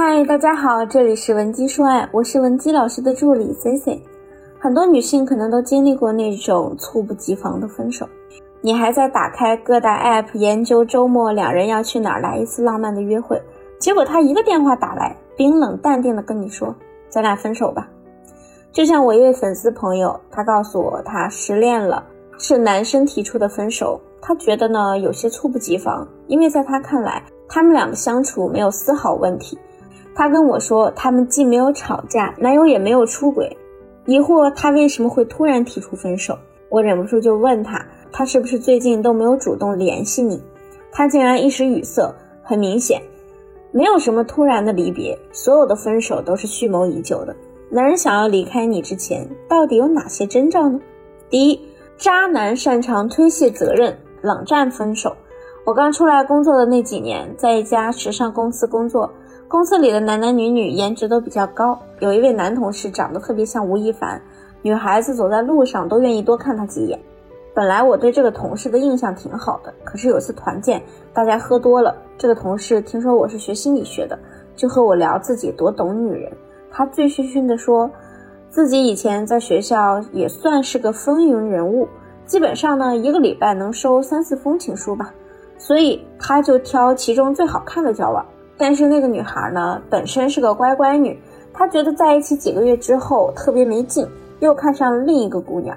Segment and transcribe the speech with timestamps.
[0.00, 4.00] 嗨，大家好，这里是文姬说爱，我是文姬老师的助理 C C。
[4.56, 8.08] 很多女性可能都经历过那种猝不及防的分手，
[8.60, 13.42] 你还在打开各大 App 研究周末两人要去哪儿来一次浪漫的约会，
[13.80, 16.72] 结果他一个电话打来，冰冷淡定的跟你说
[17.10, 17.88] ：“咱俩分手吧。”
[18.70, 22.04] 就像我一位粉丝朋友，他告诉我他失恋了，
[22.38, 29.58] 是男生提出的分手，他觉得呢有些猝不及防，因为在他看来，他们俩的相处没有丝毫问题。
[30.18, 33.56] 他跟我说，他们既没有吵架，男友也没有出轨，
[34.04, 36.36] 疑惑他为什么会突然提出分手。
[36.68, 40.42] 我忍不住就问他，他是不是最近都没有主动联系你？
[40.90, 42.12] 他竟然一时语塞。
[42.42, 43.00] 很明显，
[43.70, 47.36] 没有什么突然的离别，所有的分手都是蓄谋已久的。
[47.70, 50.80] 男人想要离开你之前，到底有哪些征兆呢？
[51.30, 51.60] 第一，
[51.96, 55.16] 渣男擅长推卸责任，冷战分手。
[55.64, 59.08] 我刚出来工作的那几年，在一家时尚公司工作。
[59.48, 64.20] 公司里的男男女女颜值都比较高，有一位男同事长得特别像吴亦凡，
[64.60, 67.00] 女孩子走在路上都愿意多看他几眼。
[67.54, 70.82] 本来我对这个同事的印象挺好的，可是有次团建，
[71.14, 74.18] 大家喝多了，这个同事听说我是学心理学的，
[74.54, 76.30] 就和我聊自己多懂女人。
[76.70, 77.90] 他醉醺醺地说，
[78.50, 81.88] 自己以前在学校也算是个风云人物，
[82.26, 85.10] 基本上呢一个礼拜能收三四封情书吧，
[85.56, 88.22] 所以他就挑其中最好看的交往。
[88.58, 91.16] 但是那个女孩呢，本身是个乖乖女，
[91.52, 94.04] 她觉得在一起几个月之后特别没劲，
[94.40, 95.76] 又看上了另一个姑娘，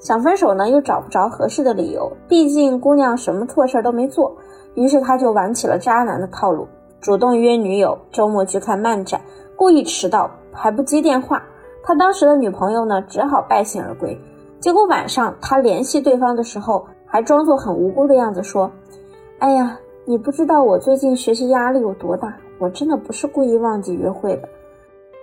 [0.00, 4.36] 想分手呢又找不着合适的理由，毕竟姑娘什么错事都没做，
[4.74, 6.66] 于是他就玩起了渣男的套路，
[7.00, 9.20] 主动约女友周末去看漫展，
[9.54, 11.40] 故意迟到还不接电话，
[11.84, 14.20] 他当时的女朋友呢只好败兴而归。
[14.58, 18.68] 结果晚上他联系对方的时候，还装作很无辜的样子说
[19.38, 24.48] ：“哎呀。”你不知道我最近学习压力有多大，我真的不是故意忘记约会的。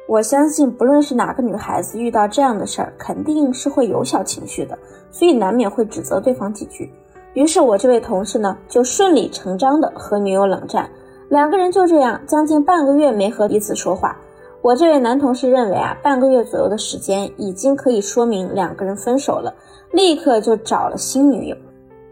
[0.09, 4.77] 我相信，不论是哪个女孩子遇到这样的事儿，肯定是会有小情绪的，
[5.09, 6.91] 所以难免会指责对方几句。
[7.33, 10.89] 于是我这位同事呢，就顺理成章的和女友冷战，
[11.29, 14.17] 两个人就这样将近半个月没和彼此说话。
[14.61, 19.55] 我这位男同事认为啊，半个月左右的时间已经可以说明两个人分手了，
[19.93, 21.55] 立刻就找了新女友。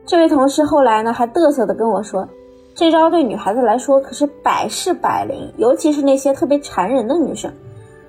[0.05, 2.25] 这位同事后来呢，还嘚瑟的跟我说。
[2.73, 7.51] 这招对女孩子来说可是百试百灵，尤其是那些特别缠人的女生，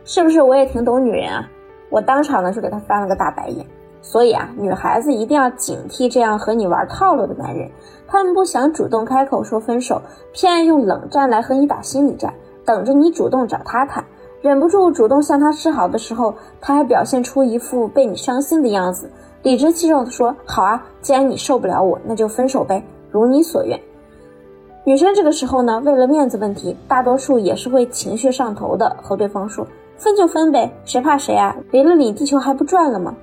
[0.04, 0.40] 是不是？
[0.40, 1.48] 我也挺懂女人啊，
[1.90, 3.66] 我当场呢就给她翻了个大白眼。
[4.00, 7.70] 所以啊，女孩子一定要警惕这样和你玩套路的男人，
[8.08, 10.00] 他们不想主动开口说分手，
[10.32, 12.32] 偏爱用冷战来和你打心理战，
[12.64, 14.04] 等着你主动找他谈。
[14.40, 19.08] 忍不住主动向他示好的时候，他还表现出一副被你伤心的样子，
[19.42, 23.78] 理直气壮地说：“好啊，既然你受不了我，那就分手呗，如你所愿。”
[24.84, 29.64] 女生这个时候呢，为了面子问题，大多数也是会情绪上头的，和对方说
[29.96, 31.54] 分就分呗，谁怕谁啊？
[31.70, 33.14] 离了你，地球还不转了吗？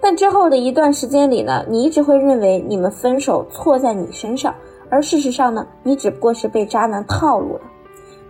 [0.00, 4.52] 但之后的一段时间里呢，你一直会认为你们分手错在你身上，
[4.90, 7.60] 而事实上呢，你只不过是被渣男套路了。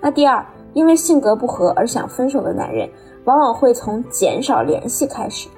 [0.02, 2.86] 那第二，因为性格不合而想分手的男人，
[3.24, 5.48] 往往会从减少联系开始。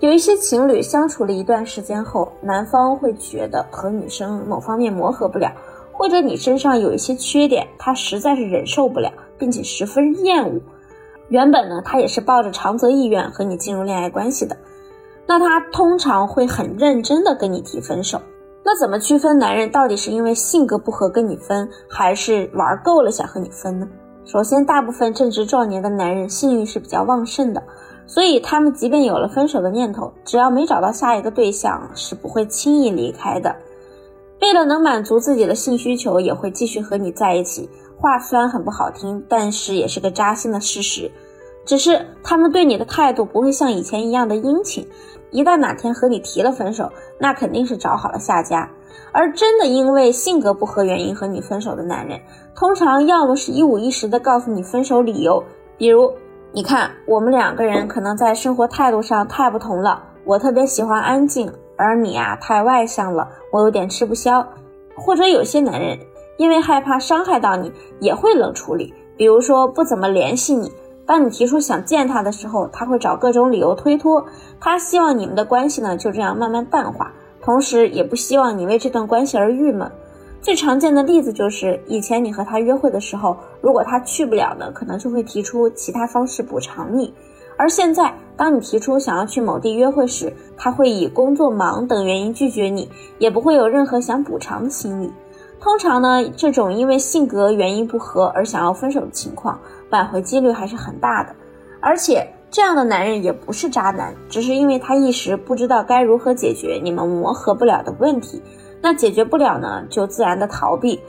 [0.00, 5.50] 有一些情侣相处了一段时间后，男方会觉得和女生某方面磨合不了。
[5.98, 10.60] 或者你身上有一些缺点，他实在是忍受不了，并且十分厌恶。
[11.28, 14.56] 原本呢，他也是抱着长则意愿和你进入恋爱关系的，
[15.26, 18.22] 那他通常会很认真的跟你提分手。
[18.64, 23.88] 那怎么区分男人到底是因为性格不合跟你分，还是玩够了想和你分呢？
[24.24, 27.60] 首先，大部分正值壮年的男人性欲是比较旺盛的，
[28.06, 33.52] 所以他们即便有了分手的念头，只要没找到下一个对象，是不会轻易离开的。
[34.40, 37.68] 为了能满足自己的性需求，也会继续和你在一起。
[37.96, 41.10] 话虽然很不好听，但是也是个扎心的事实。
[41.64, 44.88] 只是他们对你的态度不会像以前一样的殷勤。
[45.30, 48.70] 一旦哪天和你提了分手，那肯定是找好了下家。
[49.12, 52.18] 而真的因为性格不合原因和你分手的男人，
[52.54, 55.42] 通常要么是一五一十的告诉你分手理由，
[55.76, 56.10] 比如
[56.52, 61.52] 你看我们两个人可能在生活态度上太不同了，我特别喜欢安静。
[61.76, 64.46] 而你啊，太外向了，我有点吃不消。
[64.96, 65.96] 或者有些男人
[66.38, 70.72] 因为害怕伤害到你，也会冷处理，比如说不怎么联系你。
[71.06, 74.24] 当你提出想见他的时候，他会找各种理由推脱。
[74.60, 79.90] 他希望你们的关系呢就这样慢慢淡化，同时也不希望你为这段关系而郁闷。
[80.40, 87.12] 最常见的例子就是，以前你和他约会的时候，如果他去不了呢，可能就会提出其他方式补偿你。
[87.58, 92.88] 而现在，当你提出想要去某地约会时，他会以工作忙等原因拒绝你，
[93.18, 95.12] 也不会有任何想补偿的心理。
[95.60, 99.58] 通常呢，这种因为性格原因不合而想要分手的情况，
[99.90, 101.34] 挽回几率还是很大的。
[101.80, 108.40] 而且这样的男人也不是渣男，只是因为他一时不知道该如何解决你们磨合不了的问题。
[108.80, 111.00] 那解决不了呢，就自然的逃避。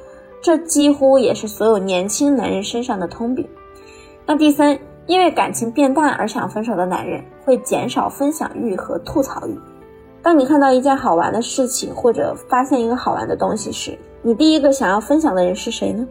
[0.42, 3.48] 这几乎也是所有年轻男人身上的通病。
[4.26, 4.80] 那第三，
[5.10, 9.60] 因为感情变淡而想分手的男人，会减少分享欲和吐槽欲。
[10.22, 16.08] 当你看到一件好玩的事情，或者发现一个好玩的东西时，你第一个想要分享的人是谁呢？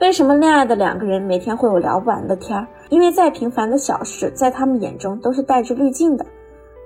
[0.00, 2.66] 为什么恋爱的两个人每天会有聊不完的天儿？
[2.88, 6.24] 因为再平凡的小事，在他们眼中都是带着滤镜的。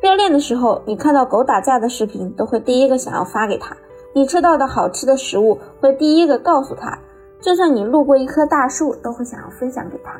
[0.01, 3.73] 热恋的时候，你看到狗打架的视频，都会第一个想要发给他；
[4.13, 6.99] 你吃到的好吃的食物，会第一个告诉他；
[7.41, 10.19] 就算你路过一棵大树，都会想要分享给他。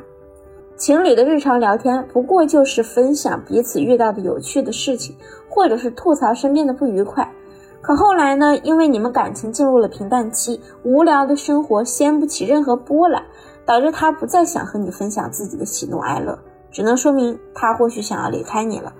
[0.75, 5.15] 情侣的日常聊天，不过就是分享彼此遇到的有趣的事情，
[5.47, 7.31] 或者是吐槽身边的不愉快。
[7.79, 8.57] 可后来呢？
[8.63, 13.21] 因为你们感情进入了平淡期，无聊的生活掀不起任何波澜，
[13.65, 16.39] 导致他不再想和你分享自己的喜怒哀乐，
[16.71, 18.93] 只能说明他或许想要离开你了。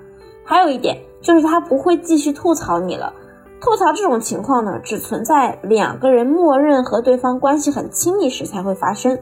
[0.44, 3.14] 还有一点就是他不会继续吐槽你了。
[3.62, 9.18] 吐槽这种情况呢，只存在两个人默认和对方关系很亲密时才会发生。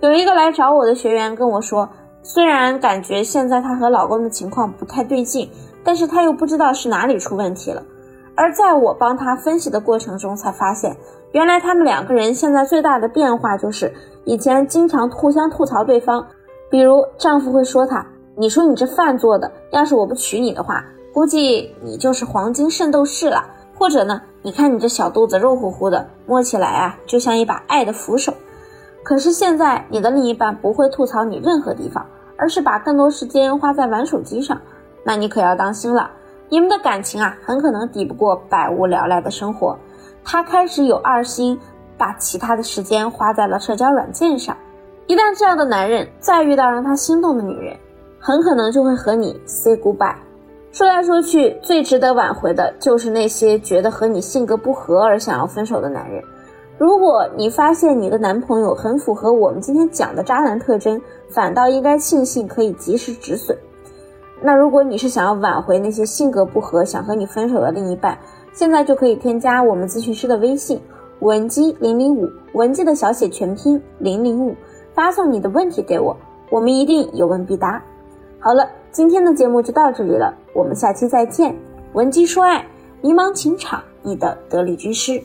[0.00, 1.86] 有一个来找我的学员跟我说，
[2.22, 5.50] 虽然感觉现在她和老公的情况不太对劲，
[5.84, 7.82] 但是她又不知道是哪里出问题了。
[8.34, 10.96] 而在我帮她分析的过程中，才发现，
[11.32, 13.92] 原来他们两个人现在最大的变化就是，
[14.24, 16.26] 以前经常互相吐槽对方，
[16.70, 18.06] 比如丈夫会说她
[18.36, 20.82] ：“你说你这饭做的，要是我不娶你的话，
[21.12, 23.44] 估计你就是黄金圣斗士了。”
[23.76, 28.32] 或者呢，你看你这小肚子肉乎乎的，摸起来啊，就像一把爱的扶手。
[29.02, 32.06] 可是现在，你的另一半不会吐槽你任何地方，
[32.36, 34.60] 而是把更多时间花在玩手机上。
[35.02, 36.10] 那你可要当心了，
[36.48, 39.78] 你们的感情啊，很可能抵不过百无聊赖的生活。
[40.22, 41.58] 他开始有二心，
[41.96, 44.56] 把其他的时间花在了社交软件上。
[45.06, 47.74] 一旦这样的男人再遇到让他心动的女人，
[48.20, 50.14] 很可能就会和你 say goodbye。
[50.72, 56.22] 说来说去，最值得挽回的就是那些觉得和你性格不合而想要分手的男人。
[56.80, 60.98] 如果你发现你的男朋友很符合我们今天讲的渣男特征，
[61.28, 63.54] 反倒应该庆幸可以及时止损。
[64.40, 68.18] 那如果你是想要挽回那些性格不合、想和你分手的另一半，
[68.54, 70.80] 现在就可以添加我们咨询师的微信
[71.18, 74.56] 文姬零零五，文姬的小写全拼零零五，
[74.94, 76.16] 发送你的问题给我，
[76.48, 77.84] 我们一定有问必答。
[78.38, 81.54] 好了，今天的节目就到这里了，我们下期再见。
[81.92, 82.64] 文姬说爱，
[83.02, 85.22] 迷茫情场，你的得力军师。